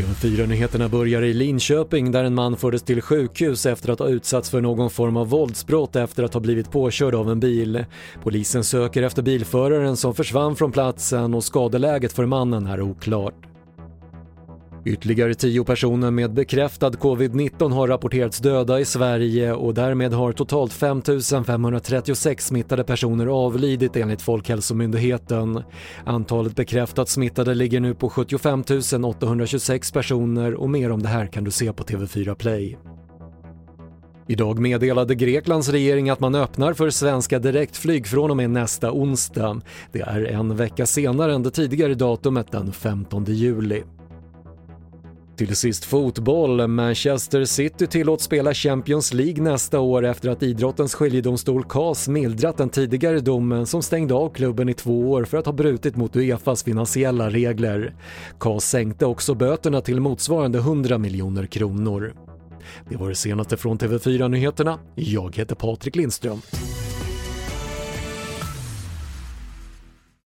[0.00, 4.60] TV4-nyheterna börjar i Linköping där en man fördes till sjukhus efter att ha utsatts för
[4.60, 7.84] någon form av våldsbrott efter att ha blivit påkörd av en bil.
[8.22, 13.49] Polisen söker efter bilföraren som försvann från platsen och skadeläget för mannen är oklart.
[14.84, 20.72] Ytterligare tio personer med bekräftad covid-19 har rapporterats döda i Sverige och därmed har totalt
[20.72, 21.02] 5
[21.46, 25.62] 536 smittade personer avlidit enligt Folkhälsomyndigheten.
[26.04, 28.64] Antalet bekräftat smittade ligger nu på 75
[29.04, 32.78] 826 personer och mer om det här kan du se på TV4 Play.
[34.28, 39.60] Idag meddelade Greklands regering att man öppnar för svenska direktflyg från och med nästa onsdag.
[39.92, 43.82] Det är en vecka senare än det tidigare datumet den 15 juli.
[45.40, 46.66] Till sist fotboll.
[46.66, 52.68] Manchester City tillåts spela Champions League nästa år efter att idrottens skiljedomstol CAS mildrat den
[52.68, 56.64] tidigare domen som stängde av klubben i två år för att ha brutit mot Uefas
[56.64, 57.94] finansiella regler.
[58.38, 62.14] CAS sänkte också böterna till motsvarande 100 miljoner kronor.
[62.88, 64.78] Det var det senaste från TV4 Nyheterna.
[64.94, 66.40] Jag heter Patrik Lindström.